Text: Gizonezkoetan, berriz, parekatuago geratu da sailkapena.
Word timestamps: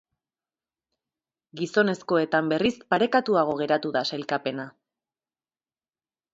Gizonezkoetan, 1.61 2.49
berriz, 2.55 2.73
parekatuago 2.95 3.55
geratu 3.63 3.95
da 3.99 4.05
sailkapena. 4.13 4.69